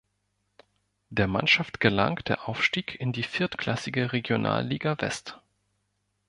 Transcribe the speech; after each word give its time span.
Der 1.11 1.27
Mannschaft 1.27 1.79
gelang 1.79 2.15
der 2.25 2.49
Aufstieg 2.49 2.99
in 2.99 3.11
die 3.13 3.21
viertklassige 3.21 4.13
Regionalliga 4.13 4.99
West. 4.99 5.39